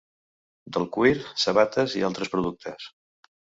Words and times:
Del 0.77 0.87
cuir 0.95 1.19
sabates 1.43 1.95
i 2.01 2.03
altres 2.09 2.33
productes. 2.37 2.89